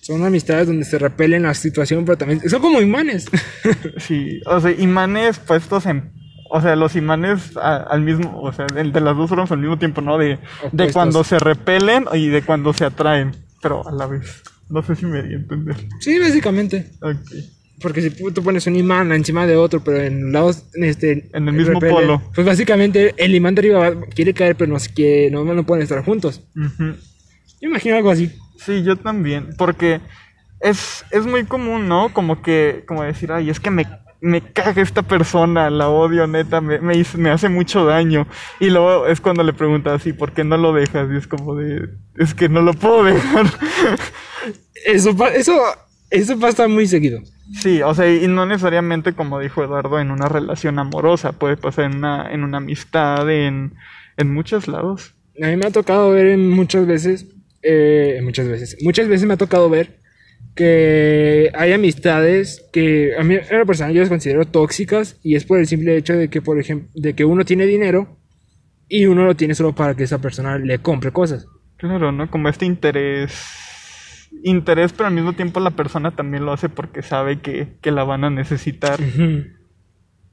[0.03, 3.27] Son amistades donde se repelen la situación, pero también son como imanes.
[3.99, 6.13] Sí, o sea, imanes puestos en...
[6.53, 9.79] O sea, los imanes al mismo, o sea, de, de las dos formas al mismo
[9.79, 10.19] tiempo, ¿no?
[10.19, 10.39] De,
[10.73, 14.43] de cuando se repelen y de cuando se atraen, pero a la vez.
[14.69, 15.77] No sé si me di a entender.
[16.01, 16.91] sí, básicamente.
[17.03, 17.60] Ok.
[17.81, 21.55] Porque si tú pones un imán encima de otro, pero en lados, este, En el
[21.55, 22.23] mismo repelen, polo.
[22.35, 25.83] Pues básicamente el imán de arriba va- quiere caer, pero no, quiere, no, no pueden
[25.83, 26.43] estar juntos.
[26.57, 26.95] Ujú.
[27.61, 28.31] Yo imagino algo así.
[28.59, 30.01] Sí, yo también, porque
[30.61, 32.13] es, es muy común, ¿no?
[32.13, 33.87] Como que, como decir, ay, es que me,
[34.21, 38.27] me caga esta persona, la odio, neta, me, me, me hace mucho daño.
[38.61, 41.09] Y luego es cuando le preguntas, ¿y por qué no lo dejas?
[41.11, 41.89] Y es como de,
[42.19, 43.47] es que no lo puedo dejar.
[44.87, 45.59] Eso, eso,
[46.11, 47.21] eso pasa muy seguido.
[47.53, 51.87] Sí, o sea, y no necesariamente, como dijo Eduardo, en una relación amorosa, puede pasar
[51.87, 53.75] en una, en una amistad, en,
[54.17, 55.15] en muchos lados.
[55.43, 57.27] A mí me ha tocado ver en muchas veces,
[57.63, 60.01] eh, muchas veces, muchas veces me ha tocado ver
[60.55, 65.45] que hay amistades que a mí en lo personal yo las considero tóxicas y es
[65.45, 68.19] por el simple hecho de que, por ejemplo, de que uno tiene dinero
[68.89, 71.47] y uno lo tiene solo para que esa persona le compre cosas.
[71.77, 72.31] Claro, ¿no?
[72.31, 73.33] Como este interés.
[74.43, 78.05] Interés, pero al mismo tiempo la persona también lo hace porque sabe que, que la
[78.05, 78.99] van a necesitar.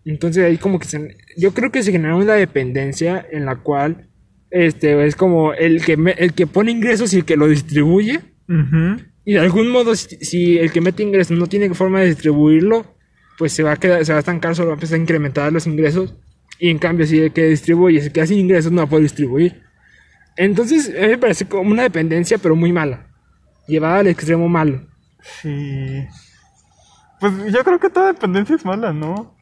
[0.06, 4.08] Entonces ahí como que se, yo creo que se genera una dependencia en la cual
[4.50, 8.22] este es como el que me- el que pone ingresos y el que lo distribuye.
[9.26, 12.96] Y de algún modo si, si el que mete ingresos no tiene forma de distribuirlo
[13.38, 15.52] pues se va a quedar se va a estancar solo va a empezar a incrementar
[15.52, 16.16] los ingresos.
[16.60, 19.04] Y en cambio si el que distribuye se queda sin ingresos no va a poder
[19.04, 19.64] distribuir.
[20.38, 23.07] Entonces me parece como una dependencia pero muy mala
[23.68, 24.82] llevada al extremo malo
[25.42, 26.08] Sí.
[27.20, 29.36] Pues yo creo que toda dependencia es mala, ¿no?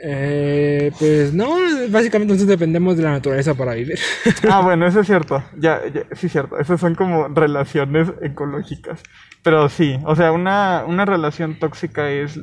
[0.00, 1.56] Eh, pues no,
[1.90, 3.98] básicamente nosotros dependemos de la naturaleza para vivir.
[4.50, 5.42] Ah, bueno, eso es cierto.
[5.56, 6.58] Ya, ya, sí es cierto.
[6.58, 9.02] Esas son como relaciones ecológicas.
[9.42, 12.40] Pero sí, o sea, una, una relación tóxica es...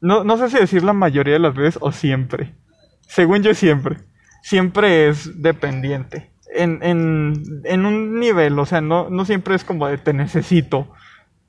[0.00, 2.54] No, no sé si decir la mayoría de las veces o siempre.
[3.02, 3.98] Según yo siempre.
[4.42, 6.33] Siempre es dependiente.
[6.54, 10.88] En, en, en un nivel, o sea, no, no siempre es como de te necesito.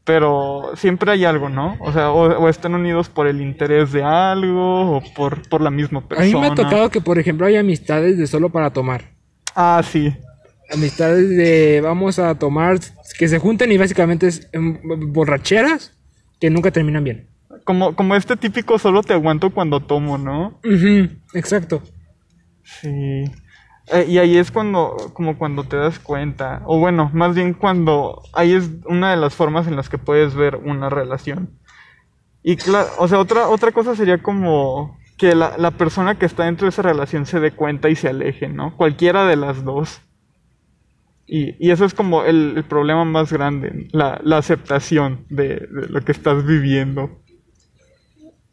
[0.04, 1.78] Pero siempre hay algo, ¿no?
[1.80, 5.72] O sea, o, o están unidos por el interés de algo o por, por la
[5.72, 6.28] misma A persona.
[6.28, 9.14] mí me ha tocado que, por ejemplo, hay amistades de solo para tomar.
[9.56, 10.14] Ah, sí.
[10.72, 12.78] Amistades de vamos a tomar,
[13.18, 14.80] que se juntan y básicamente es em,
[15.12, 15.92] borracheras
[16.40, 17.28] que nunca terminan bien.
[17.64, 20.60] Como, como este típico solo te aguanto cuando tomo, ¿no?
[20.64, 21.82] Ujú, exacto.
[22.64, 23.24] Sí.
[23.88, 28.24] Eh, y ahí es cuando, como cuando te das cuenta, o bueno, más bien cuando
[28.34, 31.60] ahí es una de las formas en las que puedes ver una relación.
[32.42, 36.46] Y claro, o sea, otra, otra cosa sería como que la, la persona que está
[36.46, 38.76] dentro de esa relación se dé cuenta y se aleje, ¿no?
[38.76, 40.02] Cualquiera de las dos.
[41.28, 46.02] Y, y eso es como el, problema más grande, la, la aceptación de, de lo
[46.02, 47.20] que estás viviendo.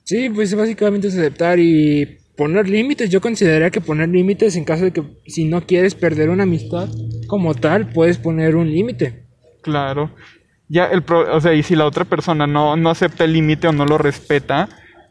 [0.05, 3.11] Sí, pues básicamente es aceptar y poner límites.
[3.11, 6.89] Yo consideraría que poner límites en caso de que si no quieres perder una amistad
[7.27, 9.25] como tal, puedes poner un límite.
[9.63, 10.11] Claro.
[10.69, 13.69] Ya el pro- o sea, y si la otra persona no, no acepta el límite
[13.69, 14.69] o no lo respeta,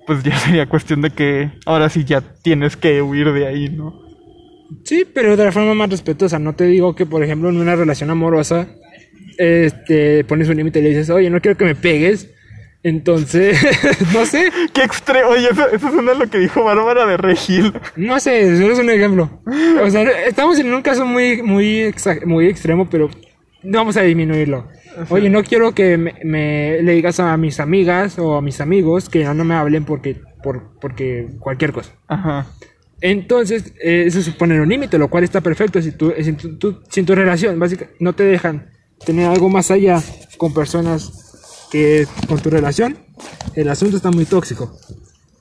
[0.08, 4.02] pues ya sería cuestión de que ahora sí ya tienes que huir de ahí, ¿no?
[4.84, 6.40] Sí, pero de la forma más respetuosa.
[6.40, 8.70] No te digo que, por ejemplo, en una relación amorosa,
[9.38, 12.30] este, pones un límite y le dices, oye, no quiero que me pegues.
[12.84, 13.58] Entonces,
[14.14, 15.30] no sé, Qué extremo.
[15.30, 17.74] Oye, eso, eso suena a lo que dijo Bárbara de Regil.
[17.96, 19.42] no sé, solo es un ejemplo.
[19.84, 23.10] O sea, estamos en un caso muy, muy, exa- muy extremo, pero
[23.64, 24.68] vamos a disminuirlo.
[25.10, 29.10] Oye, no quiero que me, me- le digas a mis amigas o a mis amigos
[29.10, 31.92] que ya no me hablen porque, por, porque cualquier cosa.
[32.08, 32.48] Ajá.
[33.00, 35.82] Entonces, eh, eso supone un límite, lo cual está perfecto.
[35.82, 38.70] Si, tú, si, tu, tu- si tu relación básica, no te dejan
[39.06, 40.00] tener algo más allá
[40.38, 41.21] con personas
[41.72, 42.98] que con tu relación,
[43.56, 44.78] el asunto está muy tóxico.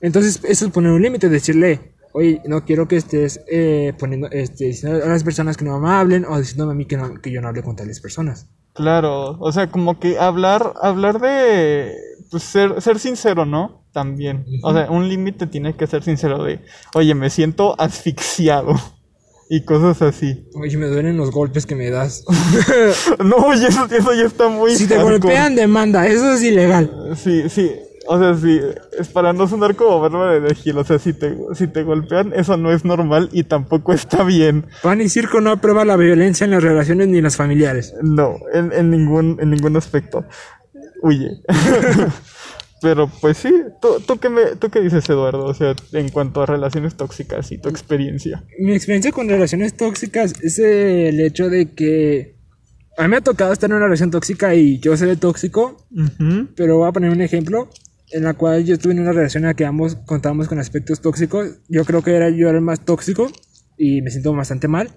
[0.01, 4.65] Entonces, eso es poner un límite, decirle, oye, no quiero que estés eh, poniendo, este,
[4.65, 7.31] diciendo a las personas que no me hablen o diciéndome a mí que, no- que
[7.31, 8.47] yo no hable con tales personas.
[8.73, 9.37] Claro.
[9.39, 11.93] O sea, como que hablar, hablar de.
[12.31, 13.83] Pues ser, ser sincero, ¿no?
[13.91, 14.45] También.
[14.63, 16.61] O sea, un límite tiene que ser sincero de.
[16.95, 18.73] Oye, me siento asfixiado.
[19.53, 20.47] Y cosas así.
[20.53, 22.23] Oye, me duelen los golpes que me das.
[23.25, 24.73] No, oye, eso, eso ya está muy.
[24.77, 26.89] si te golpean, demanda, eso es ilegal.
[27.21, 27.69] Sí, sí.
[28.07, 28.61] O sea, sí,
[28.97, 30.77] es para no sonar como Bárbara de Gil.
[30.77, 34.67] O sea, si te, si te golpean, eso no es normal y tampoco está bien.
[34.83, 37.93] Pan y circo no aprueba la violencia en las relaciones ni en las familiares.
[38.01, 40.23] No, en, en ningún, en ningún aspecto.
[41.01, 41.41] Huye.
[42.81, 45.45] Pero pues sí, ¿tú, tú, qué me, ¿tú qué dices, Eduardo?
[45.45, 48.43] O sea, en cuanto a relaciones tóxicas y tu experiencia.
[48.59, 52.35] Mi experiencia con relaciones tóxicas es el hecho de que
[52.97, 55.77] a mí me ha tocado estar en una relación tóxica y yo seré tóxico,
[56.55, 57.69] pero voy a poner un ejemplo
[58.11, 61.01] en la cual yo estuve en una relación en la que ambos contábamos con aspectos
[61.01, 61.59] tóxicos.
[61.69, 63.31] Yo creo que era yo era el más tóxico
[63.77, 64.89] y me siento bastante mal.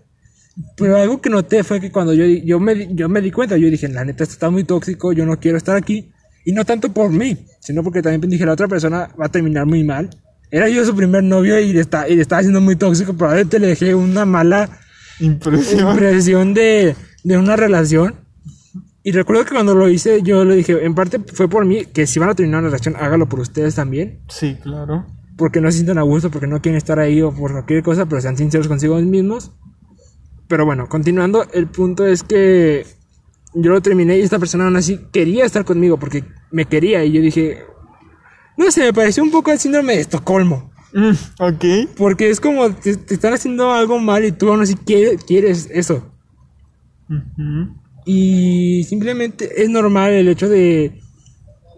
[0.76, 3.68] Pero algo que noté fue que cuando yo, yo, me, yo me di cuenta, yo
[3.68, 6.12] dije, la neta, esto está muy tóxico, yo no quiero estar aquí.
[6.44, 9.66] Y no tanto por mí, sino porque también dije, la otra persona va a terminar
[9.66, 10.10] muy mal.
[10.50, 13.58] Era yo su primer novio y le, está, y le estaba haciendo muy tóxico, probablemente
[13.58, 14.78] le dejé una mala
[15.20, 15.90] Impresión.
[15.90, 18.16] impresión de, de una relación.
[19.02, 22.06] Y recuerdo que cuando lo hice, yo le dije, en parte fue por mí, que
[22.06, 24.20] si van a terminar una relación, hágalo por ustedes también.
[24.28, 25.06] Sí, claro.
[25.36, 28.06] Porque no se sientan a gusto, porque no quieren estar ahí o por cualquier cosa,
[28.06, 29.52] pero sean sinceros consigo mismos.
[30.48, 32.86] Pero bueno, continuando, el punto es que
[33.54, 37.12] yo lo terminé y esta persona aún así quería estar conmigo porque me quería y
[37.12, 37.62] yo dije,
[38.56, 40.72] no sé, me pareció un poco el síndrome de Estocolmo.
[40.92, 41.64] Mm, ok.
[41.96, 45.68] Porque es como te, te están haciendo algo mal y tú aún así quiere- quieres
[45.72, 46.12] eso.
[48.06, 51.00] Y simplemente es normal el hecho de,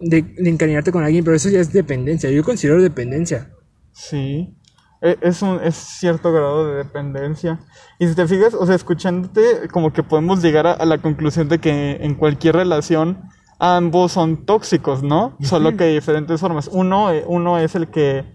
[0.01, 2.29] de, de encariñarte con alguien, pero eso ya es dependencia.
[2.29, 3.51] Yo considero dependencia.
[3.93, 4.53] Sí.
[5.01, 7.59] E- Es un es cierto grado de dependencia.
[7.99, 11.49] Y si te fijas, o sea, escuchándote, como que podemos llegar a, a la conclusión
[11.49, 13.21] de que en cualquier relación
[13.59, 15.35] ambos son tóxicos, ¿no?
[15.41, 16.69] Solo que de diferentes formas.
[16.71, 18.25] Uno, eh, uno es el que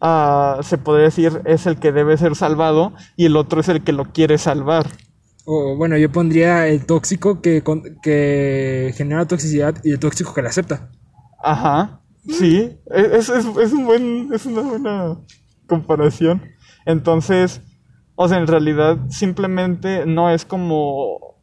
[0.00, 3.82] ah, se podría decir es el que debe ser salvado y el otro es el
[3.84, 4.86] que lo quiere salvar.
[5.46, 10.42] O bueno, yo pondría el tóxico que, con- que genera toxicidad y el tóxico que
[10.42, 10.90] la acepta.
[11.42, 15.16] Ajá, sí, e- es, es, es un buen, es una buena
[15.70, 16.42] comparación.
[16.84, 17.62] Entonces,
[18.16, 21.38] o sea, en realidad simplemente no es como,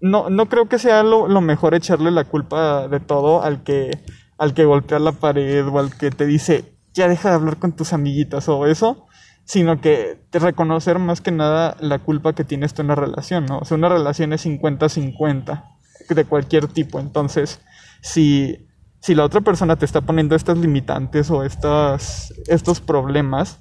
[0.00, 3.90] no, no creo que sea lo, lo mejor echarle la culpa de todo al que,
[4.36, 7.72] al que golpea la pared o al que te dice, ya deja de hablar con
[7.72, 9.06] tus amiguitas o eso,
[9.44, 13.60] sino que reconocer más que nada la culpa que tienes tú en la relación, ¿no?
[13.60, 15.64] O sea, una relación es 50-50
[16.10, 17.60] de cualquier tipo, entonces,
[18.02, 18.68] si,
[19.00, 23.60] si la otra persona te está poniendo estas limitantes o estas, estos problemas,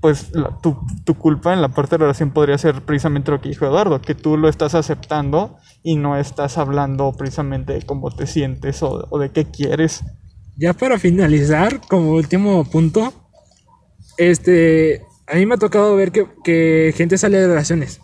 [0.00, 3.40] pues la- tu, tu culpa en la parte de la relación podría ser precisamente lo
[3.40, 8.10] que dijo Eduardo, que tú lo estás aceptando y no estás hablando precisamente de cómo
[8.10, 10.02] te sientes o, o de qué quieres.
[10.56, 13.12] Ya para finalizar, como último punto,
[14.16, 18.00] este, a mí me ha tocado ver que, que gente sale de relaciones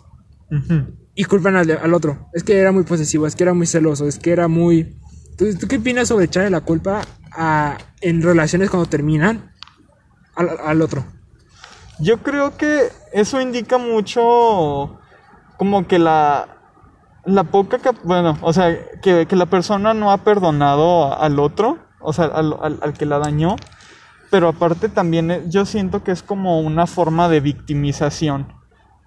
[1.15, 2.27] y culpan al, al otro.
[2.33, 4.97] Es que era muy posesivo, es que era muy celoso, es que era muy...
[5.31, 7.01] Entonces, ¿tú qué opinas sobre echarle la culpa
[7.31, 9.51] a, en relaciones cuando terminan
[10.35, 11.03] al, al otro?
[12.03, 14.99] Yo creo que eso indica mucho
[15.57, 16.47] como que la,
[17.25, 22.13] la poca, bueno, o sea, que, que la persona no ha perdonado al otro, o
[22.13, 23.55] sea, al, al- al que la dañó,
[24.31, 28.47] pero aparte también eh, yo siento que es como una forma de victimización,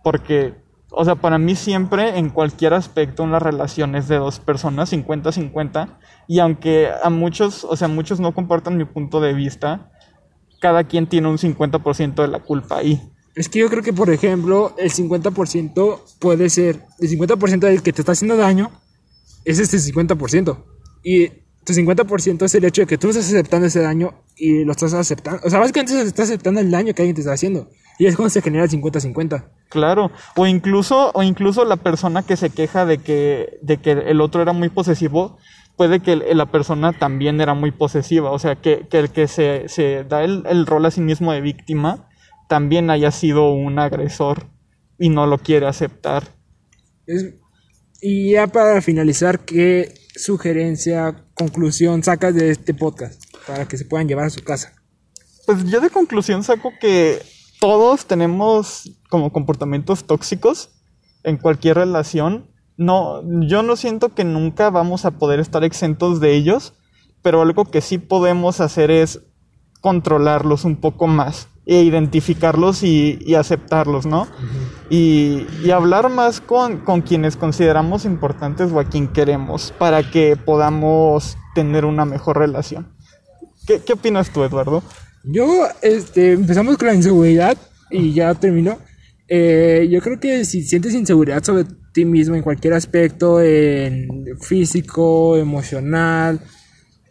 [0.02, 0.54] porque,
[0.90, 5.98] o sea, para mí siempre en cualquier aspecto una relación es de dos personas, 50-50,
[6.28, 9.90] y aunque a muchos, o sea, muchos no compartan mi punto de vista,
[10.60, 13.00] cada quien tiene un 50% de la culpa ahí.
[13.34, 17.92] Es que yo creo que, por ejemplo, el 50% puede ser, el 50% del que
[17.92, 18.70] te está haciendo daño
[19.44, 20.56] es este 50%.
[21.02, 21.28] Y
[21.64, 24.94] tu 50% es el hecho de que tú estás aceptando ese daño y lo estás
[24.94, 25.40] aceptando.
[25.44, 27.68] O sea, básicamente se está aceptando el daño que alguien te está haciendo.
[27.98, 29.44] Y es cuando se genera el 50-50.
[29.68, 34.20] Claro, o incluso, o incluso la persona que se queja de que, de que el
[34.20, 35.38] otro era muy posesivo,
[35.76, 38.30] puede que la persona también era muy posesiva.
[38.30, 41.32] O sea, que, que el que se, se da el, el rol a sí mismo
[41.32, 42.08] de víctima
[42.48, 44.46] también haya sido un agresor
[44.98, 46.24] y no lo quiere aceptar.
[47.06, 47.34] Es-
[48.00, 53.22] y ya para finalizar, ¿qué sugerencia, conclusión sacas de este podcast?
[53.46, 54.74] Para que se puedan llevar a su casa.
[55.46, 57.20] Pues yo de conclusión saco que
[57.60, 60.70] todos tenemos como comportamientos tóxicos
[61.24, 62.50] en cualquier relación.
[62.76, 66.74] No, yo no siento que nunca vamos a poder estar exentos de ellos,
[67.22, 69.22] pero algo que sí podemos hacer es
[69.80, 74.28] controlarlos un poco más e identificarlos y, y aceptarlos, ¿no?
[74.88, 80.36] y, y hablar más con, con quienes consideramos importantes o a quien queremos para que
[80.36, 82.94] podamos tener una mejor relación.
[83.66, 84.82] ¿Qué, qué opinas tú, Eduardo?
[85.24, 87.56] Yo, este, empezamos con la inseguridad
[87.90, 88.78] y ya terminó.
[89.28, 91.64] Eh, yo creo que si sientes inseguridad sobre
[91.96, 94.06] ti mismo en cualquier aspecto, en
[94.40, 96.40] físico, emocional,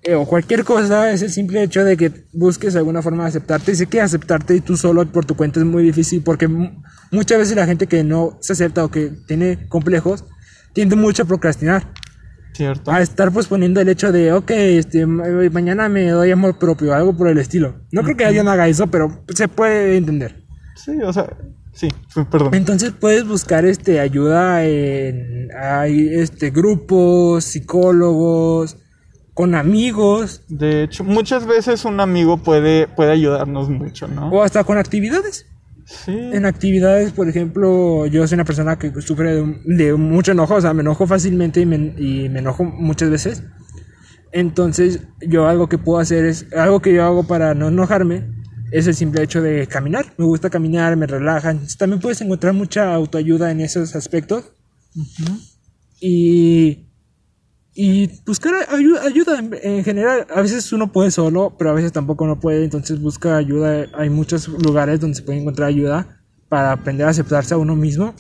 [0.04, 3.72] eh, o cualquier cosa, es el simple hecho de que busques alguna forma de aceptarte.
[3.72, 6.70] Y sé que aceptarte tú solo por tu cuenta es muy difícil porque mu-
[7.12, 10.24] muchas veces la gente que no se acepta o que tiene complejos
[10.74, 11.92] tiende mucho a procrastinar
[12.54, 12.92] ¿Cierto?
[12.92, 17.18] a estar posponiendo el hecho de, ok, este, ma- mañana me doy amor propio, algo
[17.18, 17.82] por el estilo.
[17.92, 20.44] No creo que alguien haga eso, pero se puede entender.
[20.76, 21.26] Sí, o sea,
[21.76, 21.88] sí,
[22.32, 22.54] perdón.
[22.54, 28.78] Entonces puedes buscar este ayuda en hay este grupos, psicólogos,
[29.36, 34.30] con amigos De hecho, muchas veces un amigo puede, puede ayudarnos mucho, ¿no?
[34.30, 35.46] o hasta con actividades.
[35.86, 36.18] Sí.
[36.34, 40.62] En actividades, por ejemplo, yo soy una persona que sufre de, de mucho enojo, o
[40.62, 43.44] sea, me enojo fácilmente y me, y me enojo muchas veces.
[44.32, 48.24] Entonces, yo algo que puedo hacer es, algo que yo hago para no enojarme,
[48.72, 50.06] es el simple hecho de caminar.
[50.18, 51.52] Me gusta caminar, me relaja.
[51.52, 54.46] Entonces, también puedes encontrar mucha autoayuda en esos aspectos.
[56.00, 56.88] Y,
[57.74, 60.28] y buscar ayu- ayuda en, en general.
[60.34, 62.64] A veces uno puede solo, pero a veces tampoco no puede.
[62.64, 63.86] Entonces busca ayuda.
[63.94, 68.14] Hay muchos lugares donde se puede encontrar ayuda para aprender a aceptarse a uno mismo.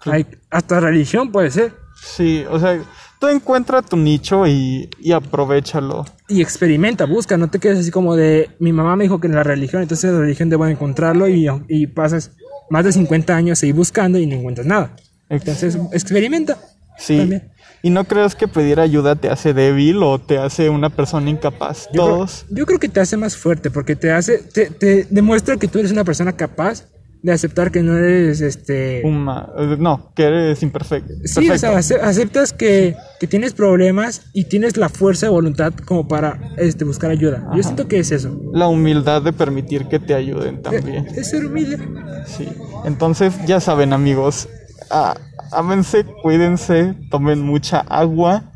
[0.00, 1.74] Hay, hasta religión puede ser.
[2.00, 2.80] Sí, o sea,
[3.20, 6.04] tú encuentra tu nicho y, y aprovechalo.
[6.28, 9.34] Y experimenta, busca, no te quedes así como de mi mamá me dijo que en
[9.34, 12.32] la religión, entonces en la religión debo encontrarlo y, y pasas
[12.70, 14.94] más de 50 años ahí buscando y no encuentras nada.
[15.28, 16.58] Entonces experimenta.
[16.98, 17.18] Sí.
[17.18, 17.48] También.
[17.80, 21.86] Y no creas que pedir ayuda te hace débil o te hace una persona incapaz.
[21.86, 22.46] Yo creo- Todos.
[22.50, 25.78] yo creo que te hace más fuerte porque te hace, te, te demuestra que tú
[25.78, 26.86] eres una persona capaz
[27.22, 29.02] de aceptar que no eres este.
[29.04, 31.12] Uma- eh, no, que eres imperfecto.
[31.24, 35.72] Sí, o sea, ace- aceptas que, que tienes problemas y tienes la fuerza de voluntad
[35.84, 37.50] como para este, buscar ayuda.
[37.56, 38.40] Yo siento que es eso.
[38.52, 41.06] La humildad de permitir que te ayuden también.
[41.16, 41.78] Es ser humilde.
[42.26, 42.48] Sí.
[42.84, 44.48] Entonces, ya saben, amigos.
[44.90, 45.14] ah,
[45.52, 48.52] ámense, cuídense, tomen mucha agua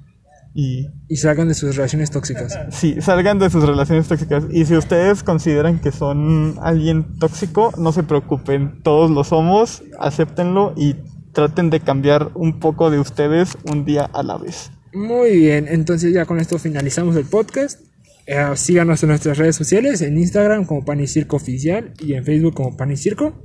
[0.55, 2.59] y Y salgan de sus relaciones tóxicas.
[2.71, 4.45] sí, salgan de sus relaciones tóxicas.
[4.51, 10.73] Y si ustedes consideran que son alguien tóxico, no se preocupen, todos lo somos, acéptenlo
[10.75, 10.97] y
[11.35, 14.71] traten de cambiar un poco de ustedes un día a la vez.
[14.95, 17.83] Muy bien, entonces ya con esto finalizamos el podcast.
[18.27, 22.25] Eh, síganos en nuestras redes sociales, en Instagram como Pan y Circo Oficial y en
[22.25, 23.45] Facebook como Pan y Circo,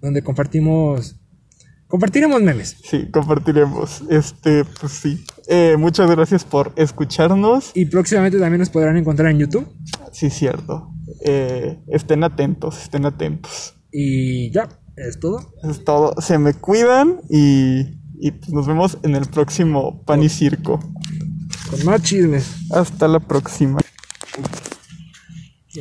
[0.00, 1.16] donde compartimos
[1.88, 2.76] compartiremos memes.
[2.84, 4.02] Sí, compartiremos.
[4.08, 5.24] Este, pues sí.
[5.48, 7.72] Eh, muchas gracias por escucharnos.
[7.74, 9.66] Y próximamente también nos podrán encontrar en YouTube.
[10.12, 10.92] Sí, cierto.
[11.24, 13.74] Eh, estén atentos, estén atentos.
[13.90, 15.54] Y ya, es todo.
[15.62, 16.14] Es todo.
[16.20, 17.80] Se me cuidan y,
[18.20, 20.78] y pues nos vemos en el próximo Pan y Circo.
[21.70, 22.46] Con más chismes.
[22.70, 23.80] Hasta la próxima.